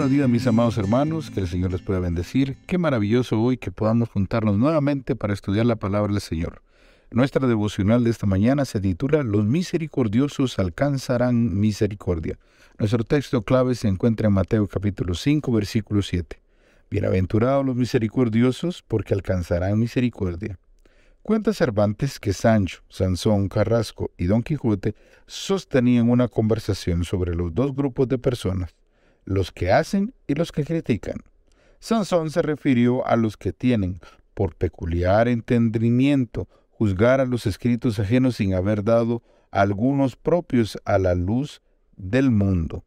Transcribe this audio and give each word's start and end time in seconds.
buenos 0.00 0.16
días 0.16 0.30
mis 0.30 0.46
amados 0.46 0.78
hermanos, 0.78 1.30
que 1.30 1.40
el 1.40 1.46
Señor 1.46 1.72
les 1.72 1.82
pueda 1.82 2.00
bendecir. 2.00 2.56
Qué 2.66 2.78
maravilloso 2.78 3.38
hoy 3.38 3.58
que 3.58 3.70
podamos 3.70 4.08
juntarnos 4.08 4.56
nuevamente 4.56 5.14
para 5.14 5.34
estudiar 5.34 5.66
la 5.66 5.76
palabra 5.76 6.10
del 6.10 6.22
Señor. 6.22 6.62
Nuestra 7.10 7.46
devocional 7.46 8.02
de 8.02 8.08
esta 8.08 8.24
mañana 8.24 8.64
se 8.64 8.80
titula 8.80 9.22
Los 9.22 9.44
misericordiosos 9.44 10.58
alcanzarán 10.58 11.60
misericordia. 11.60 12.38
Nuestro 12.78 13.04
texto 13.04 13.42
clave 13.42 13.74
se 13.74 13.88
encuentra 13.88 14.28
en 14.28 14.32
Mateo 14.32 14.66
capítulo 14.68 15.12
5 15.12 15.52
versículo 15.52 16.00
7. 16.00 16.40
Bienaventurados 16.90 17.66
los 17.66 17.76
misericordiosos 17.76 18.82
porque 18.88 19.12
alcanzarán 19.12 19.78
misericordia. 19.78 20.58
Cuenta 21.20 21.52
Cervantes 21.52 22.18
que 22.18 22.32
Sancho, 22.32 22.80
Sansón, 22.88 23.50
Carrasco 23.50 24.12
y 24.16 24.24
Don 24.24 24.42
Quijote 24.42 24.94
sostenían 25.26 26.08
una 26.08 26.28
conversación 26.28 27.04
sobre 27.04 27.34
los 27.34 27.54
dos 27.54 27.76
grupos 27.76 28.08
de 28.08 28.16
personas 28.16 28.74
los 29.24 29.52
que 29.52 29.72
hacen 29.72 30.14
y 30.26 30.34
los 30.34 30.52
que 30.52 30.64
critican. 30.64 31.16
Sansón 31.78 32.30
se 32.30 32.42
refirió 32.42 33.06
a 33.06 33.16
los 33.16 33.36
que 33.36 33.52
tienen, 33.52 34.00
por 34.34 34.54
peculiar 34.54 35.28
entendimiento, 35.28 36.48
juzgar 36.70 37.20
a 37.20 37.26
los 37.26 37.46
escritos 37.46 37.98
ajenos 37.98 38.36
sin 38.36 38.54
haber 38.54 38.84
dado 38.84 39.22
algunos 39.50 40.16
propios 40.16 40.78
a 40.84 40.98
la 40.98 41.14
luz 41.14 41.62
del 41.96 42.30
mundo. 42.30 42.84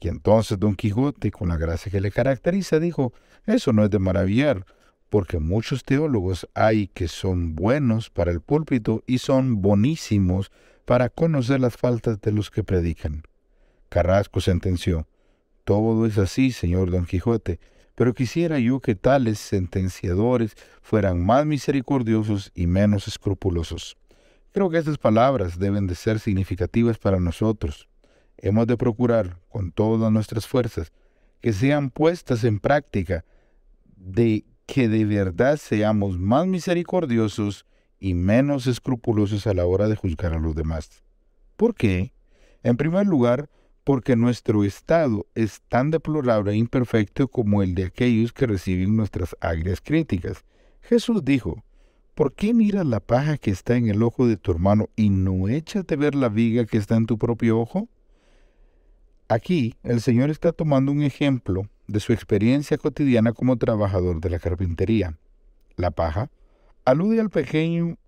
Y 0.00 0.08
entonces 0.08 0.58
don 0.58 0.74
Quijote, 0.74 1.30
con 1.30 1.48
la 1.48 1.56
gracia 1.56 1.90
que 1.90 2.00
le 2.00 2.10
caracteriza, 2.10 2.78
dijo, 2.78 3.12
eso 3.46 3.72
no 3.72 3.84
es 3.84 3.90
de 3.90 3.98
maravillar, 3.98 4.66
porque 5.08 5.38
muchos 5.38 5.84
teólogos 5.84 6.48
hay 6.54 6.88
que 6.88 7.08
son 7.08 7.54
buenos 7.54 8.10
para 8.10 8.30
el 8.30 8.40
púlpito 8.40 9.02
y 9.06 9.18
son 9.18 9.62
bonísimos 9.62 10.50
para 10.84 11.08
conocer 11.08 11.60
las 11.60 11.76
faltas 11.76 12.20
de 12.20 12.32
los 12.32 12.50
que 12.50 12.64
predican. 12.64 13.22
Carrasco 13.88 14.40
sentenció, 14.40 15.06
todo 15.64 16.06
es 16.06 16.18
así, 16.18 16.52
señor 16.52 16.90
Don 16.90 17.06
Quijote, 17.06 17.58
pero 17.94 18.14
quisiera 18.14 18.58
yo 18.58 18.80
que 18.80 18.94
tales 18.94 19.38
sentenciadores 19.38 20.56
fueran 20.82 21.24
más 21.24 21.46
misericordiosos 21.46 22.52
y 22.54 22.66
menos 22.66 23.08
escrupulosos. 23.08 23.96
Creo 24.52 24.70
que 24.70 24.78
estas 24.78 24.98
palabras 24.98 25.58
deben 25.58 25.86
de 25.86 25.94
ser 25.94 26.20
significativas 26.20 26.98
para 26.98 27.18
nosotros. 27.18 27.88
Hemos 28.36 28.66
de 28.66 28.76
procurar, 28.76 29.38
con 29.48 29.72
todas 29.72 30.12
nuestras 30.12 30.46
fuerzas, 30.46 30.92
que 31.40 31.52
sean 31.52 31.90
puestas 31.90 32.44
en 32.44 32.60
práctica, 32.60 33.24
de 33.96 34.44
que 34.66 34.88
de 34.88 35.04
verdad 35.04 35.56
seamos 35.56 36.18
más 36.18 36.46
misericordiosos 36.46 37.66
y 38.00 38.14
menos 38.14 38.66
escrupulosos 38.66 39.46
a 39.46 39.54
la 39.54 39.66
hora 39.66 39.88
de 39.88 39.96
juzgar 39.96 40.34
a 40.34 40.38
los 40.38 40.54
demás. 40.54 41.02
¿Por 41.56 41.74
qué? 41.74 42.12
En 42.62 42.76
primer 42.76 43.06
lugar, 43.06 43.48
porque 43.84 44.16
nuestro 44.16 44.64
estado 44.64 45.26
es 45.34 45.60
tan 45.68 45.90
deplorable 45.90 46.52
e 46.52 46.56
imperfecto 46.56 47.28
como 47.28 47.62
el 47.62 47.74
de 47.74 47.84
aquellos 47.84 48.32
que 48.32 48.46
reciben 48.46 48.96
nuestras 48.96 49.36
agrias 49.40 49.80
críticas. 49.82 50.44
Jesús 50.80 51.22
dijo, 51.24 51.62
¿por 52.14 52.32
qué 52.32 52.54
miras 52.54 52.86
la 52.86 53.00
paja 53.00 53.36
que 53.36 53.50
está 53.50 53.76
en 53.76 53.88
el 53.88 54.02
ojo 54.02 54.26
de 54.26 54.38
tu 54.38 54.50
hermano 54.50 54.88
y 54.96 55.10
no 55.10 55.48
echas 55.48 55.86
de 55.86 55.96
ver 55.96 56.14
la 56.14 56.30
viga 56.30 56.64
que 56.64 56.78
está 56.78 56.96
en 56.96 57.06
tu 57.06 57.18
propio 57.18 57.60
ojo? 57.60 57.88
Aquí 59.28 59.74
el 59.82 60.00
Señor 60.00 60.30
está 60.30 60.52
tomando 60.52 60.90
un 60.90 61.02
ejemplo 61.02 61.68
de 61.86 62.00
su 62.00 62.12
experiencia 62.12 62.78
cotidiana 62.78 63.32
como 63.32 63.56
trabajador 63.56 64.20
de 64.20 64.30
la 64.30 64.38
carpintería. 64.38 65.18
La 65.76 65.90
paja 65.90 66.30
alude 66.84 67.20
al 67.20 67.30
pequeño 67.30 67.98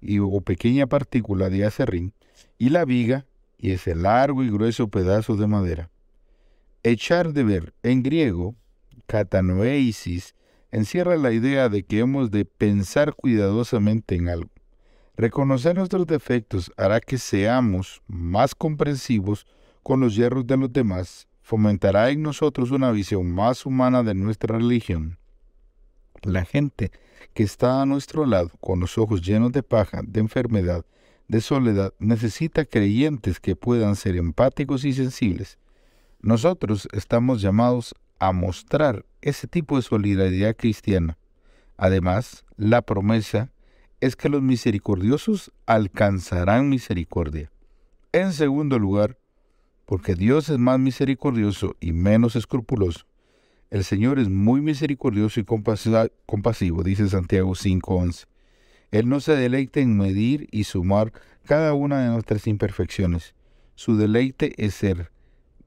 y, 0.00 0.18
o 0.18 0.40
pequeña 0.42 0.86
partícula 0.86 1.48
de 1.48 1.64
acerrín 1.64 2.12
y 2.58 2.70
la 2.70 2.84
viga 2.84 3.26
y 3.58 3.72
ese 3.72 3.94
largo 3.94 4.42
y 4.42 4.50
grueso 4.50 4.88
pedazo 4.88 5.36
de 5.36 5.46
madera. 5.46 5.90
Echar 6.82 7.32
de 7.32 7.42
ver, 7.42 7.74
en 7.82 8.02
griego, 8.02 8.54
catanoeisis, 9.06 10.34
encierra 10.70 11.16
la 11.16 11.32
idea 11.32 11.68
de 11.68 11.82
que 11.82 11.98
hemos 11.98 12.30
de 12.30 12.44
pensar 12.44 13.14
cuidadosamente 13.14 14.14
en 14.14 14.28
algo. 14.28 14.50
Reconocer 15.16 15.76
nuestros 15.76 16.06
defectos 16.06 16.72
hará 16.76 17.00
que 17.00 17.18
seamos 17.18 18.02
más 18.06 18.54
comprensivos 18.54 19.46
con 19.82 20.00
los 20.00 20.14
hierros 20.14 20.46
de 20.46 20.56
los 20.56 20.72
demás, 20.72 21.26
fomentará 21.42 22.10
en 22.10 22.22
nosotros 22.22 22.70
una 22.70 22.92
visión 22.92 23.32
más 23.32 23.66
humana 23.66 24.02
de 24.02 24.14
nuestra 24.14 24.58
religión. 24.58 25.18
La 26.22 26.44
gente 26.44 26.92
que 27.34 27.42
está 27.42 27.82
a 27.82 27.86
nuestro 27.86 28.26
lado, 28.26 28.50
con 28.60 28.80
los 28.80 28.98
ojos 28.98 29.22
llenos 29.22 29.50
de 29.52 29.62
paja, 29.62 30.02
de 30.04 30.20
enfermedad, 30.20 30.84
de 31.28 31.42
soledad 31.42 31.92
necesita 31.98 32.64
creyentes 32.64 33.38
que 33.38 33.54
puedan 33.54 33.96
ser 33.96 34.16
empáticos 34.16 34.84
y 34.84 34.94
sensibles. 34.94 35.58
Nosotros 36.20 36.88
estamos 36.92 37.42
llamados 37.42 37.94
a 38.18 38.32
mostrar 38.32 39.04
ese 39.20 39.46
tipo 39.46 39.76
de 39.76 39.82
solidaridad 39.82 40.56
cristiana. 40.56 41.18
Además, 41.76 42.44
la 42.56 42.82
promesa 42.82 43.52
es 44.00 44.16
que 44.16 44.28
los 44.28 44.42
misericordiosos 44.42 45.52
alcanzarán 45.66 46.68
misericordia. 46.68 47.50
En 48.12 48.32
segundo 48.32 48.78
lugar, 48.78 49.18
porque 49.84 50.14
Dios 50.14 50.48
es 50.48 50.58
más 50.58 50.78
misericordioso 50.78 51.76
y 51.78 51.92
menos 51.92 52.36
escrupuloso, 52.36 53.06
el 53.70 53.84
Señor 53.84 54.18
es 54.18 54.30
muy 54.30 54.62
misericordioso 54.62 55.40
y 55.40 55.44
compasivo, 55.44 56.82
dice 56.82 57.08
Santiago 57.08 57.50
5.11. 57.50 58.26
Él 58.90 59.08
no 59.08 59.20
se 59.20 59.36
deleita 59.36 59.80
en 59.80 59.96
medir 59.96 60.48
y 60.50 60.64
sumar 60.64 61.12
cada 61.44 61.74
una 61.74 62.02
de 62.02 62.08
nuestras 62.08 62.46
imperfecciones. 62.46 63.34
Su 63.74 63.96
deleite 63.96 64.54
es 64.64 64.74
ser 64.74 65.10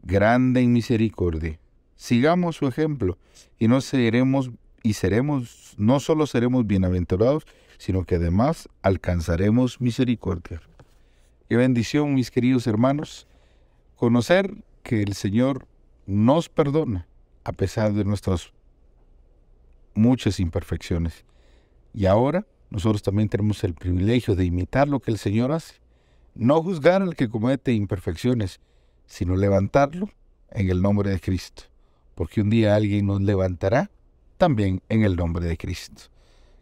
grande 0.03 0.61
en 0.61 0.73
misericordia. 0.73 1.59
Sigamos 1.95 2.55
su 2.55 2.67
ejemplo 2.67 3.17
y 3.59 3.67
no 3.67 3.81
seremos 3.81 4.49
y 4.83 4.93
seremos 4.93 5.75
no 5.77 5.99
solo 5.99 6.25
seremos 6.25 6.65
bienaventurados, 6.65 7.45
sino 7.77 8.03
que 8.03 8.15
además 8.15 8.67
alcanzaremos 8.81 9.79
misericordia. 9.79 10.61
Qué 11.47 11.55
bendición, 11.55 12.13
mis 12.13 12.31
queridos 12.31 12.65
hermanos, 12.65 13.27
conocer 13.95 14.55
que 14.83 15.03
el 15.03 15.13
Señor 15.13 15.67
nos 16.07 16.49
perdona 16.49 17.07
a 17.43 17.51
pesar 17.51 17.93
de 17.93 18.03
nuestras 18.03 18.51
muchas 19.93 20.39
imperfecciones. 20.39 21.25
Y 21.93 22.05
ahora 22.05 22.45
nosotros 22.71 23.03
también 23.03 23.27
tenemos 23.27 23.63
el 23.65 23.73
privilegio 23.73 24.33
de 24.33 24.45
imitar 24.45 24.87
lo 24.87 25.01
que 25.01 25.11
el 25.11 25.17
Señor 25.17 25.51
hace. 25.51 25.75
No 26.33 26.63
juzgar 26.63 27.01
al 27.01 27.15
que 27.17 27.29
comete 27.29 27.73
imperfecciones, 27.73 28.61
sino 29.05 29.35
levantarlo 29.35 30.09
en 30.49 30.69
el 30.69 30.81
nombre 30.81 31.09
de 31.09 31.19
Cristo. 31.19 31.63
Porque 32.15 32.39
un 32.39 32.49
día 32.49 32.75
alguien 32.75 33.07
nos 33.07 33.21
levantará 33.21 33.91
también 34.37 34.81
en 34.87 35.03
el 35.03 35.17
nombre 35.17 35.45
de 35.45 35.57
Cristo. 35.57 36.03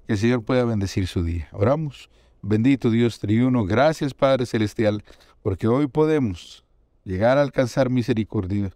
Que 0.07 0.13
el 0.13 0.19
Señor 0.19 0.43
pueda 0.43 0.65
bendecir 0.65 1.05
su 1.05 1.23
día. 1.23 1.47
Oramos. 1.51 2.09
Bendito 2.41 2.89
Dios 2.89 3.19
triuno, 3.19 3.65
gracias 3.65 4.13
Padre 4.13 4.45
Celestial, 4.45 5.03
porque 5.43 5.67
hoy 5.67 5.87
podemos 5.87 6.63
llegar 7.03 7.37
a 7.37 7.41
alcanzar 7.41 7.89
misericordia, 7.89 8.71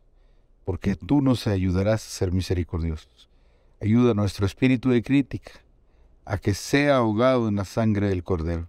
porque 0.66 0.98
tú 0.98 1.22
nos 1.22 1.48
ayudarás 1.48 2.06
a 2.06 2.10
ser 2.10 2.34
misericordiosos. 2.34 3.30
Ayuda 3.82 4.12
a 4.12 4.16
nuestro 4.16 4.46
espíritu 4.46 4.90
de 4.90 5.02
crítica, 5.02 5.63
a 6.26 6.38
que 6.38 6.54
sea 6.54 6.98
ahogado 6.98 7.48
en 7.48 7.56
la 7.56 7.66
sangre 7.66 8.10
del 8.10 8.24
Cordero. 8.24 8.68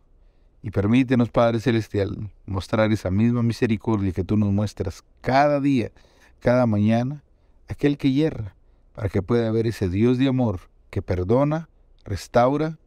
Y 0.62 0.70
permítenos, 0.70 1.28
Padre 1.28 1.60
Celestial, 1.60 2.30
mostrar 2.46 2.90
esa 2.92 3.10
misma 3.10 3.42
misericordia 3.42 4.12
que 4.12 4.24
tú 4.24 4.36
nos 4.36 4.50
muestras 4.50 5.04
cada 5.20 5.60
día, 5.60 5.92
cada 6.40 6.66
mañana, 6.66 7.22
aquel 7.68 7.98
que 7.98 8.12
hierra, 8.12 8.54
para 8.94 9.08
que 9.08 9.22
pueda 9.22 9.48
haber 9.48 9.66
ese 9.66 9.88
Dios 9.88 10.18
de 10.18 10.28
amor 10.28 10.60
que 10.90 11.02
perdona, 11.02 11.68
restaura 12.04 12.78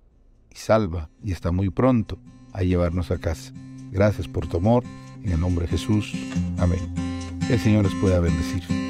y 0.50 0.56
salva, 0.56 1.10
y 1.24 1.34
está 1.34 1.52
muy 1.52 1.70
pronto 1.70 2.18
a 2.54 2.64
llevarnos 2.64 3.12
a 3.12 3.20
casa. 3.20 3.52
Gracias 3.92 4.28
por 4.28 4.48
tu 4.48 4.58
amor, 4.58 4.84
en 5.24 5.34
el 5.34 5.40
nombre 5.40 5.66
de 5.66 5.72
Jesús. 5.72 6.14
Amén. 6.58 6.80
Que 7.48 7.54
el 7.54 7.60
Señor 7.60 7.84
les 7.84 7.96
pueda 7.96 8.20
bendecir. 8.20 8.87